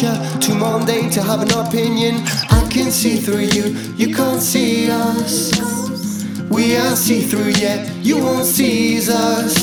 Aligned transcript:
too 0.00 0.54
mundane 0.54 1.10
to 1.10 1.20
have 1.22 1.42
an 1.42 1.52
opinion. 1.52 2.22
I 2.48 2.66
can 2.70 2.90
see 2.90 3.16
through 3.16 3.50
you, 3.56 3.64
you 3.96 4.14
can't 4.14 4.40
see 4.40 4.90
us. 4.90 5.52
We 6.48 6.76
are 6.78 6.96
see 6.96 7.20
through, 7.20 7.52
yet 7.60 7.86
you 7.96 8.16
won't 8.16 8.46
seize 8.46 9.10
us. 9.10 9.54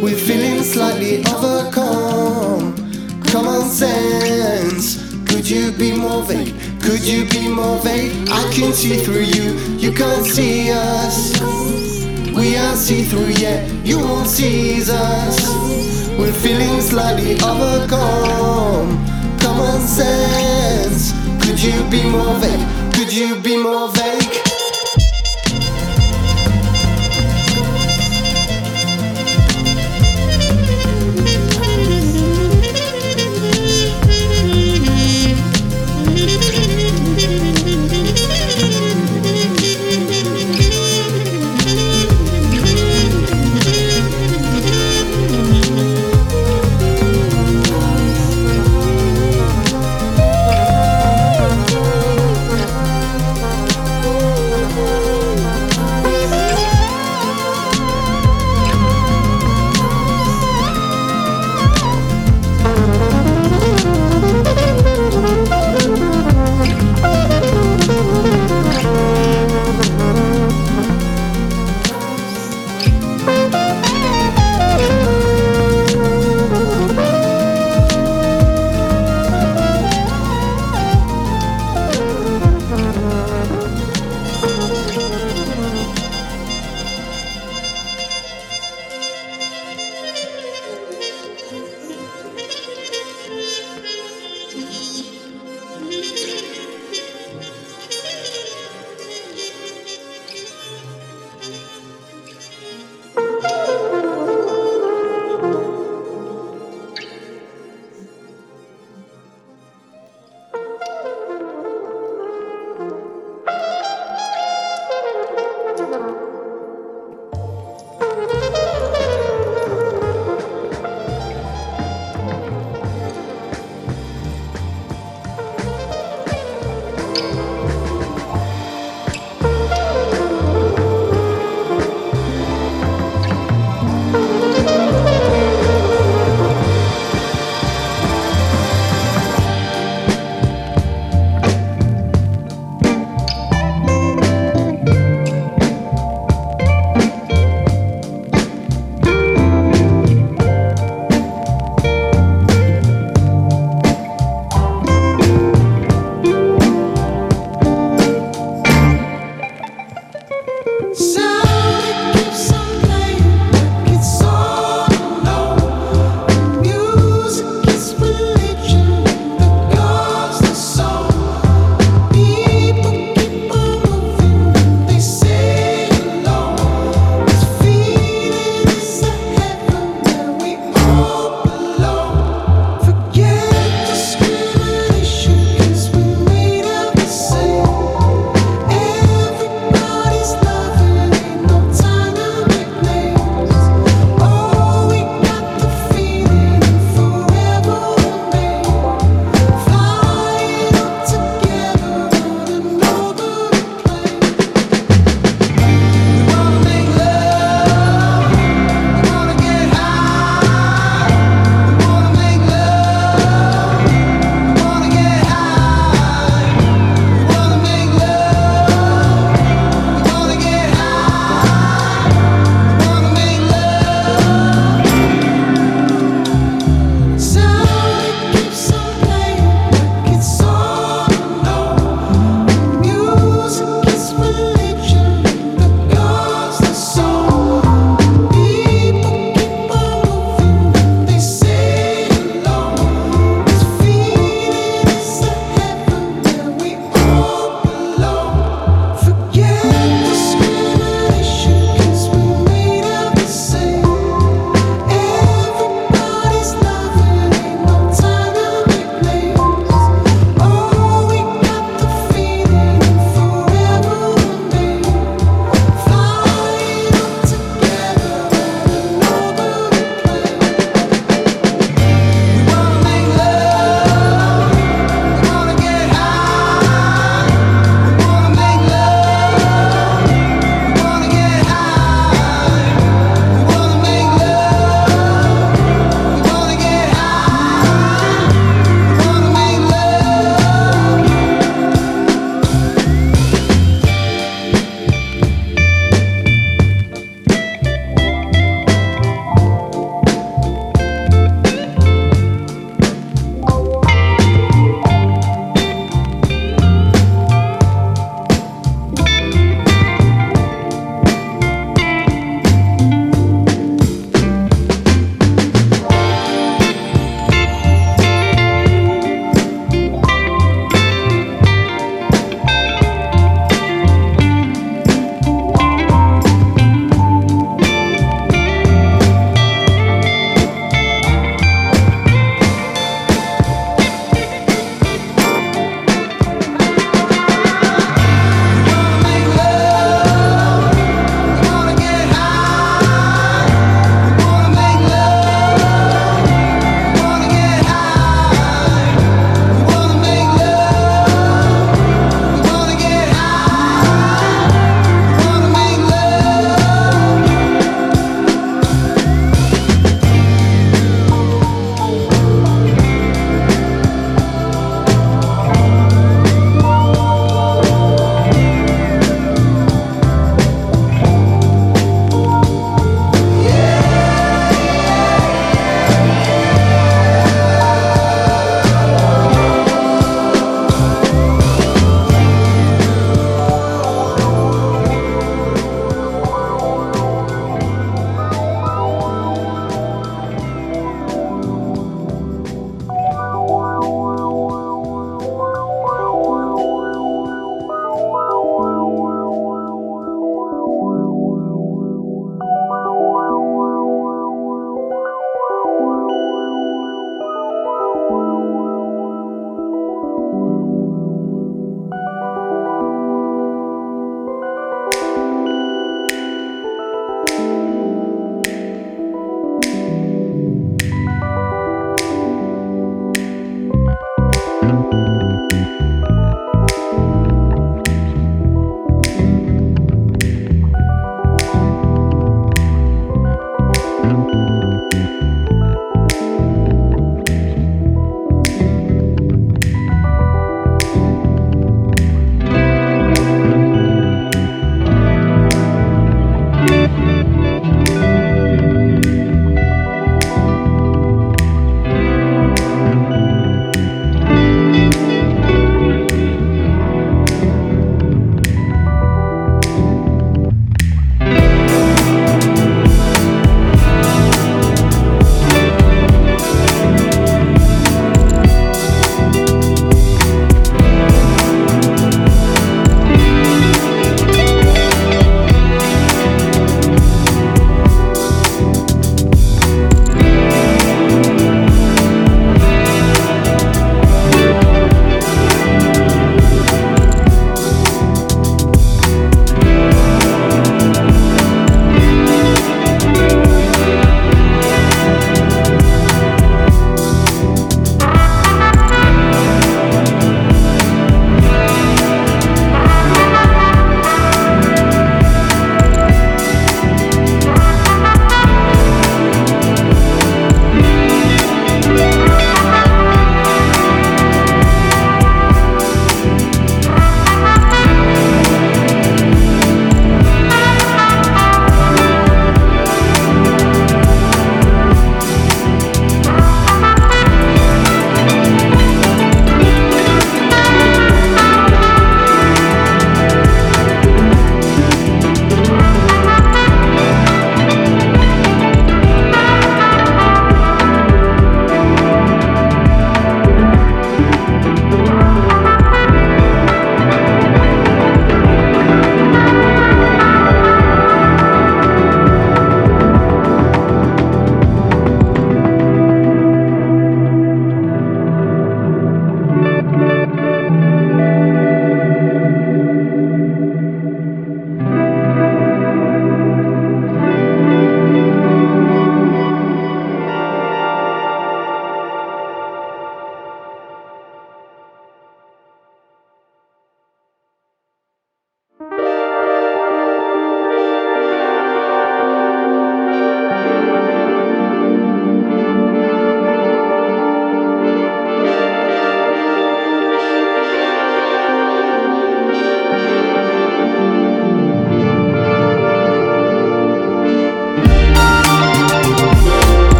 We're 0.00 0.16
feeling 0.16 0.62
slightly 0.62 1.18
overcome. 1.26 2.76
Common 3.24 3.62
sense, 3.68 4.96
could 5.28 5.48
you 5.48 5.72
be 5.72 5.94
more 5.94 6.22
vague? 6.22 6.54
Could 6.80 7.04
you 7.04 7.28
be 7.28 7.48
more 7.48 7.78
vague? 7.80 8.26
I 8.30 8.50
can 8.54 8.72
see 8.72 8.96
through 8.96 9.28
you, 9.36 9.52
you 9.76 9.92
can't 9.92 10.24
see 10.24 10.70
us. 10.72 11.38
We 12.34 12.56
are 12.56 12.74
see 12.74 13.02
through, 13.02 13.32
yet 13.36 13.68
you 13.84 13.98
won't 13.98 14.28
seize 14.28 14.88
us. 14.88 15.36
We're 16.18 16.32
feeling 16.32 16.80
slightly 16.80 17.34
overcome 17.42 18.67
common 19.58 19.80
sense. 19.80 21.12
Could 21.42 21.60
you 21.60 21.82
be 21.90 22.02
more 22.08 22.34
vague? 22.38 22.94
Could 22.94 23.12
you 23.12 23.40
be 23.40 23.56
more 23.60 23.88
vague? 23.90 24.07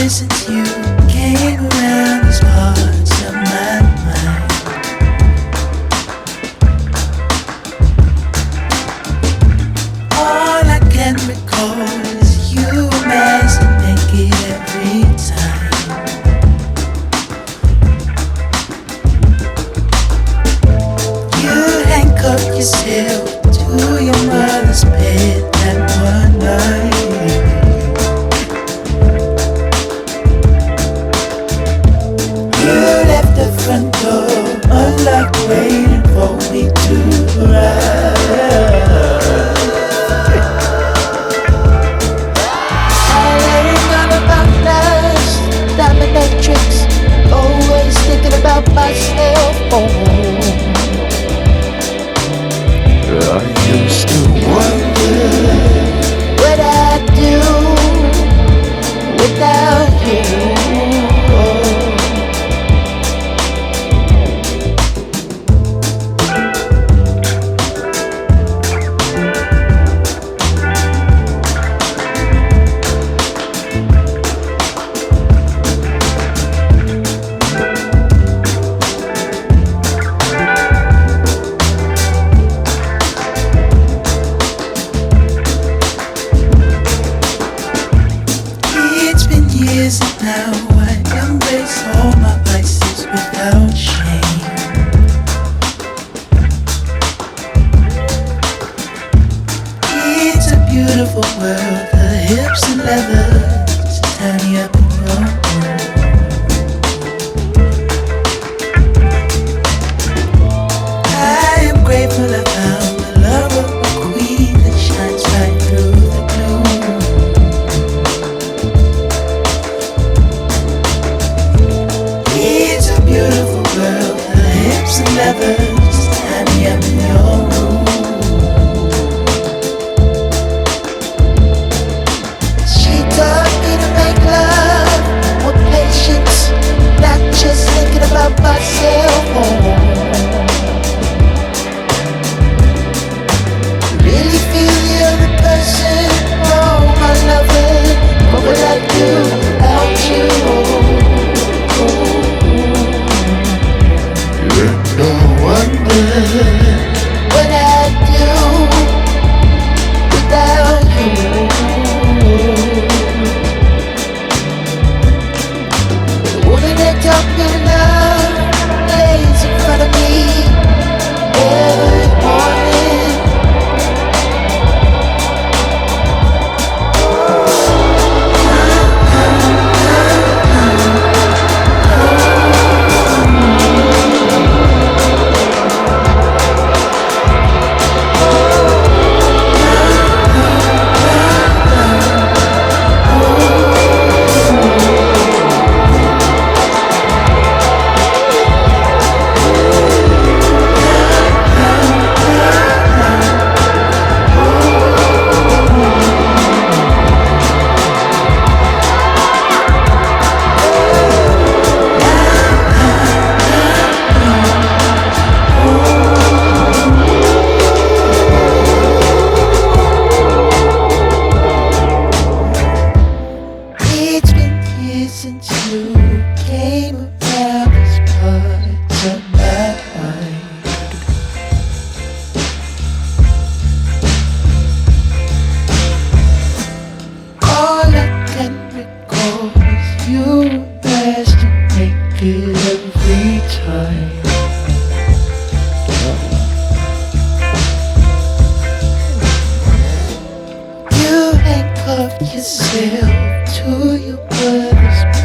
isn't 0.00 0.48
you. 0.48 0.79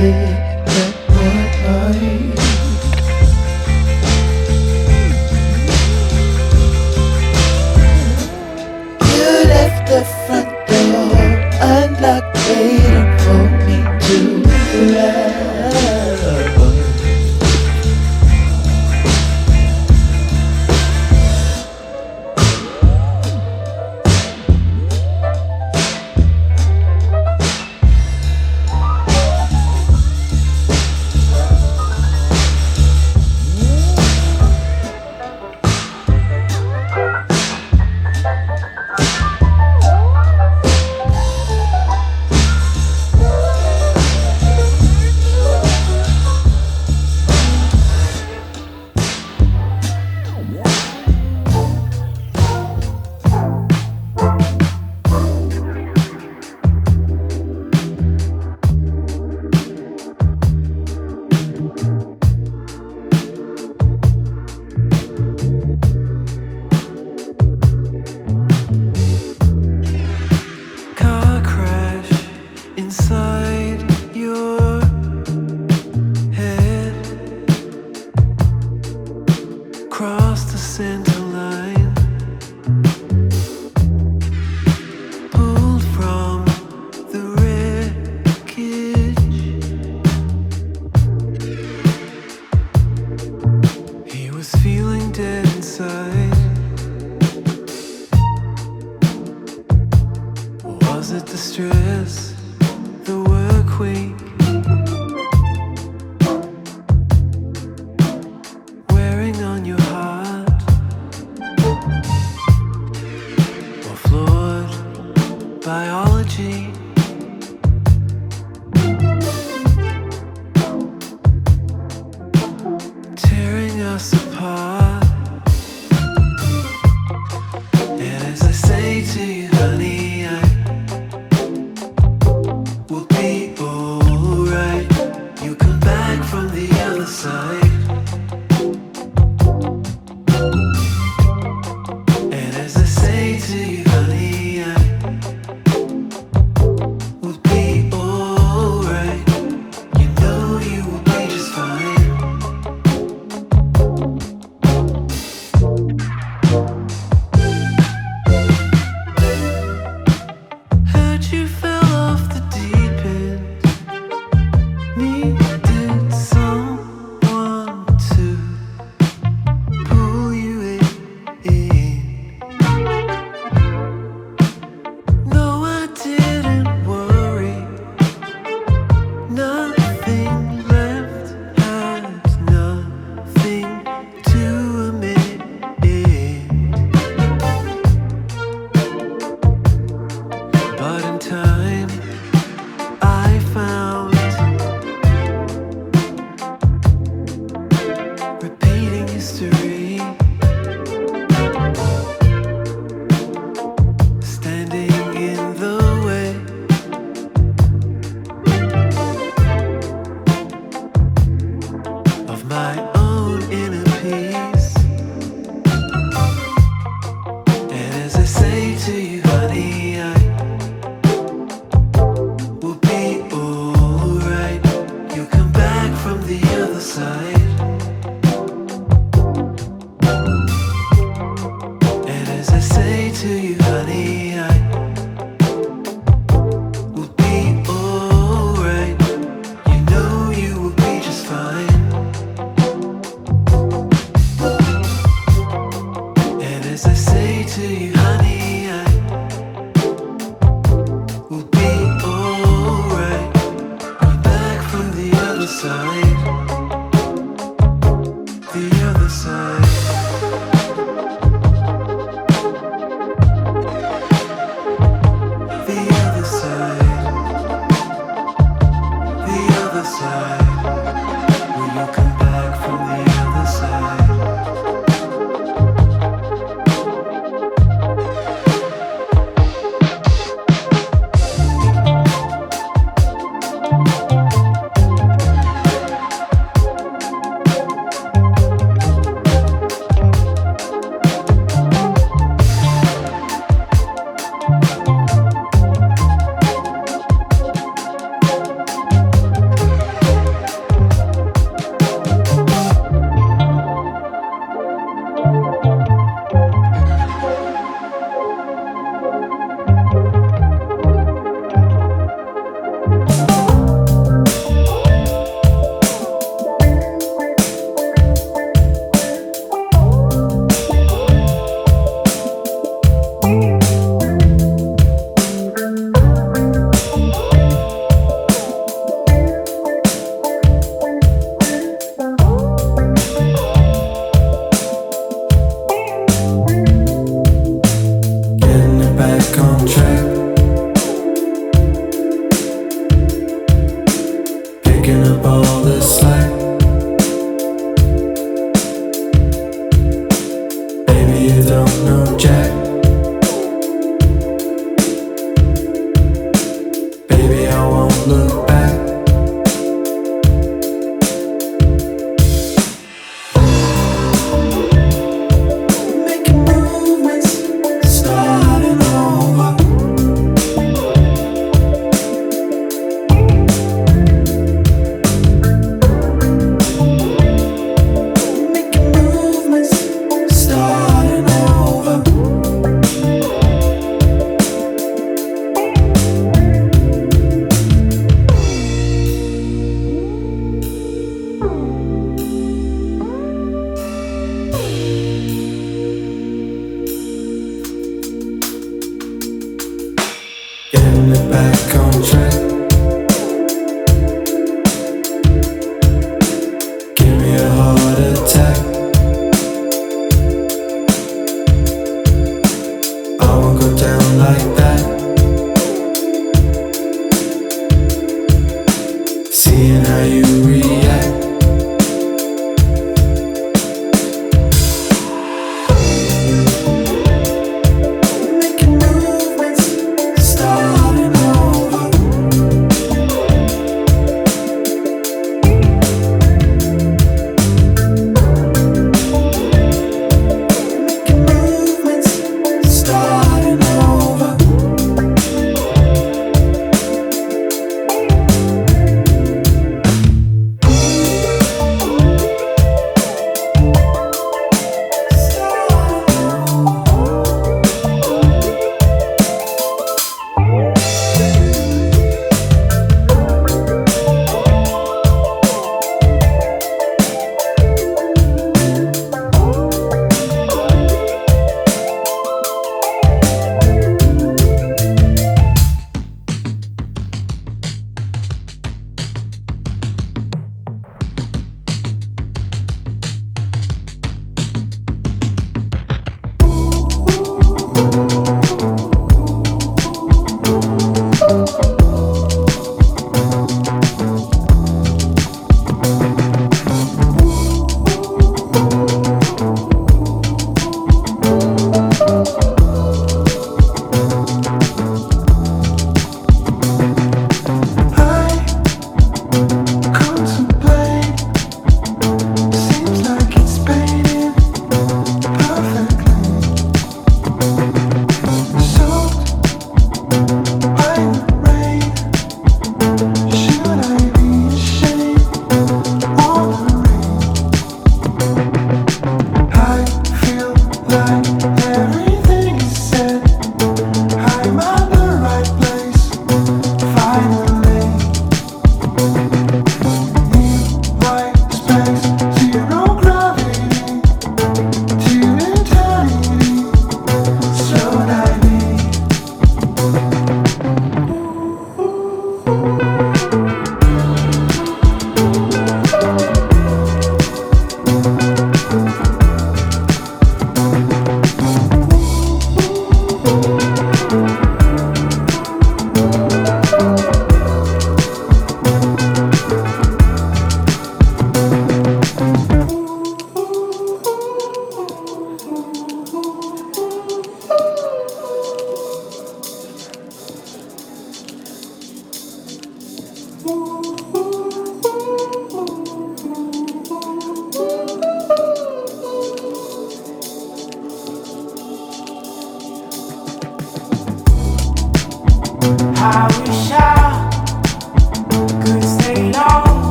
Brother's 0.00 0.49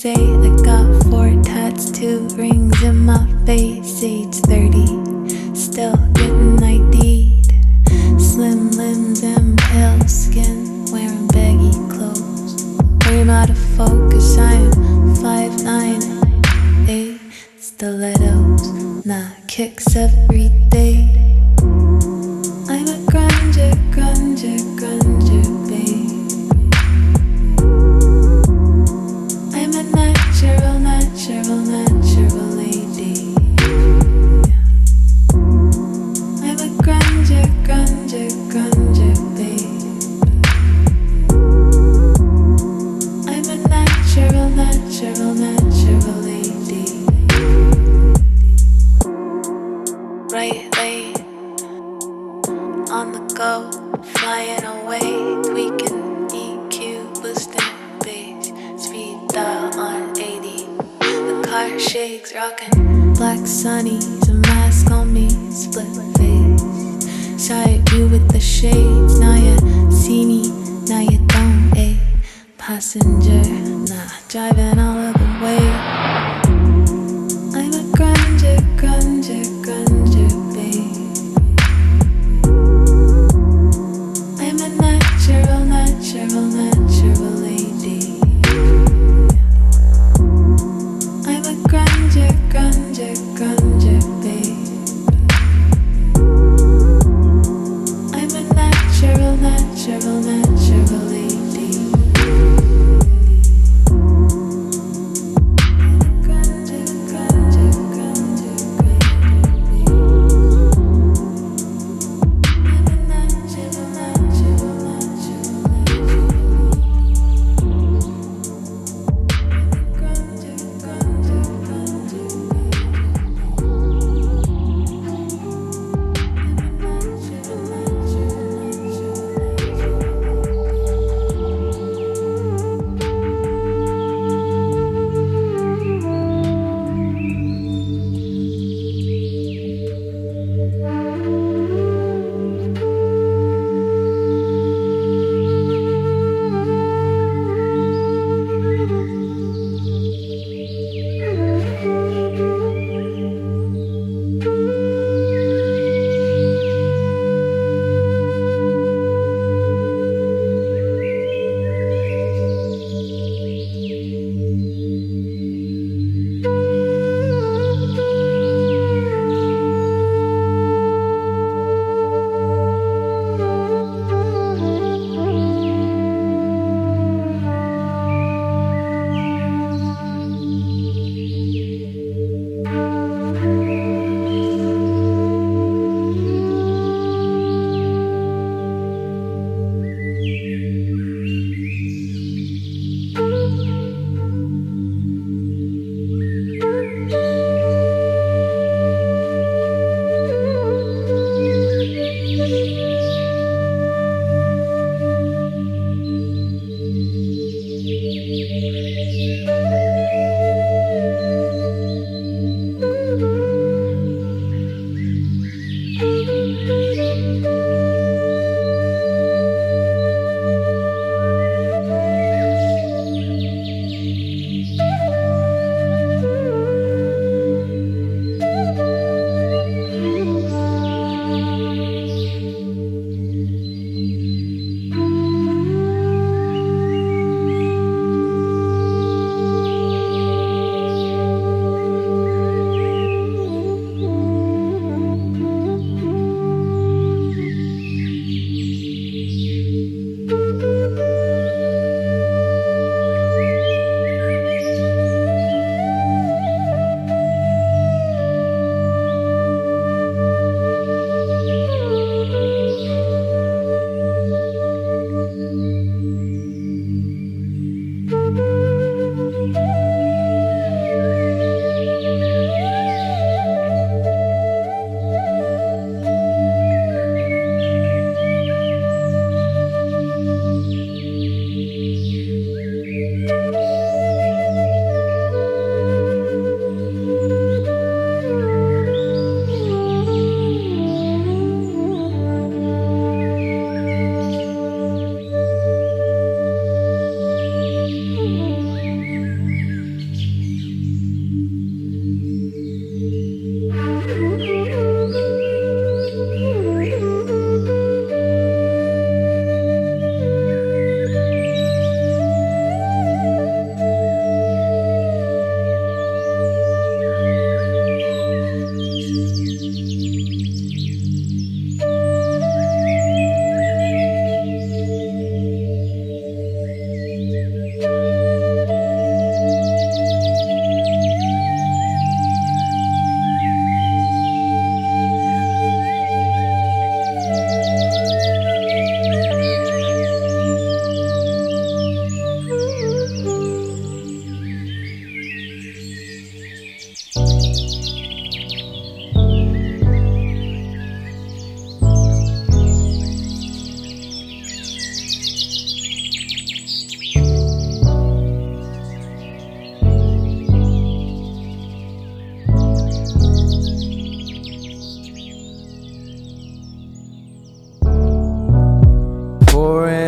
say. 0.00 0.29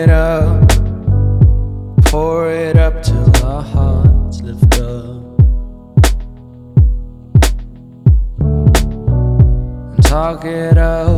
it 0.02 0.10
up, 0.10 0.68
pour 2.06 2.50
it 2.50 2.76
up 2.76 3.02
till 3.04 3.44
our 3.46 3.62
hearts 3.62 4.42
lift 4.42 4.80
up. 4.80 5.38
And 9.94 10.04
talk 10.04 10.44
it 10.44 10.76
up. 10.76 11.11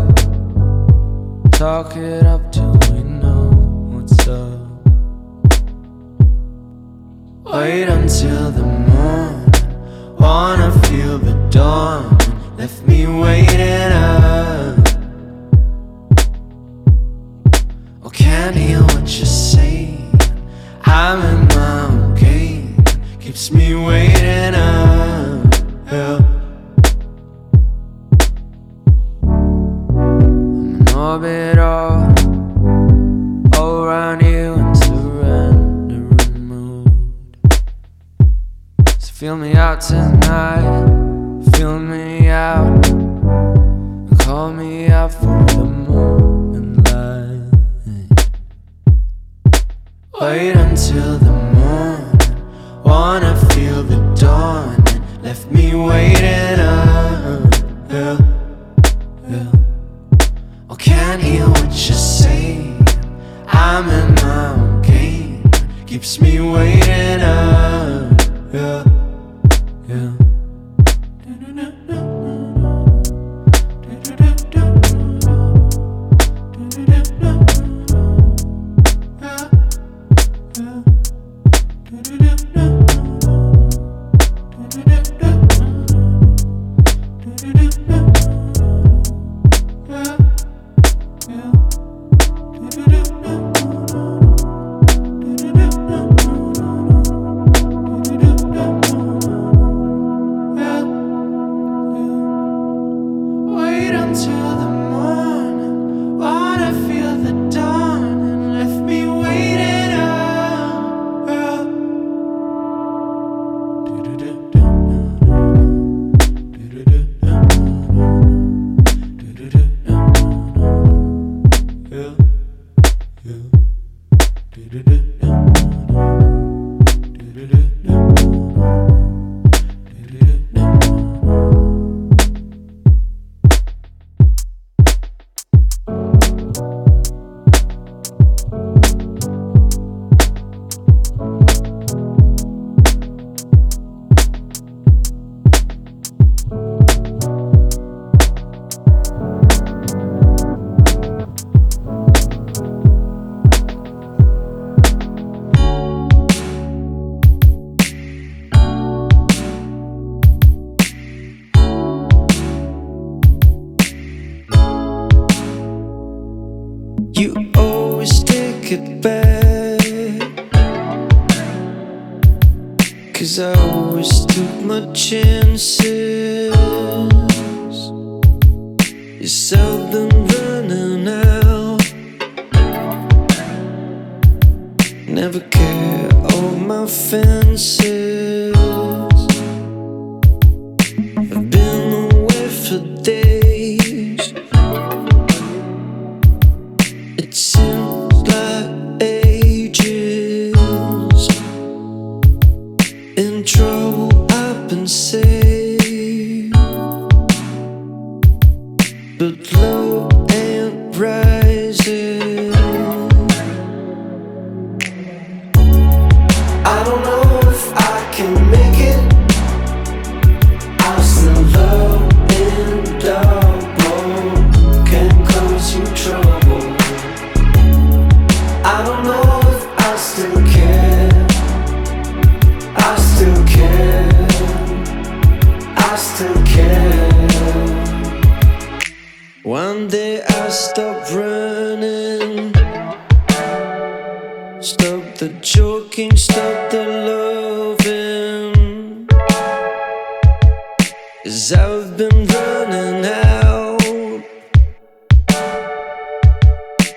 Cause 251.25 251.53
I've 251.55 251.97
been 251.97 252.27
running 252.27 253.07
out. 253.07 254.23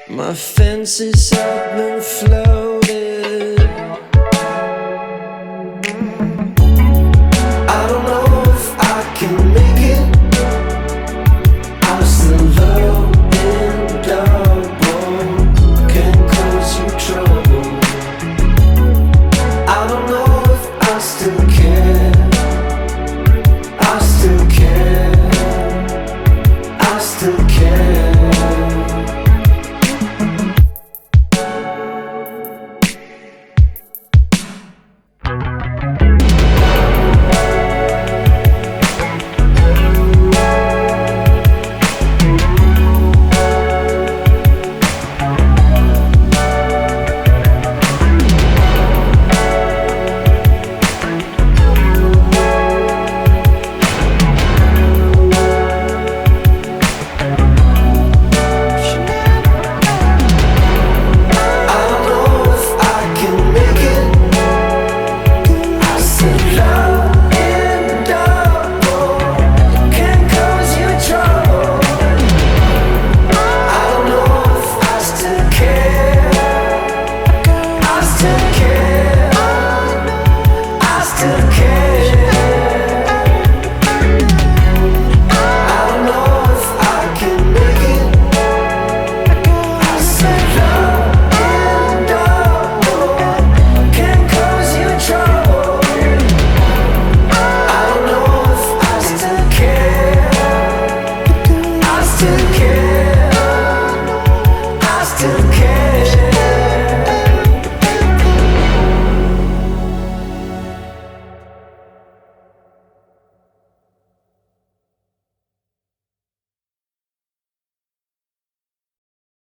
My 0.10 0.34
fences 0.34 1.30
have 1.30 1.78
been 1.78 2.02
flown. 2.02 2.77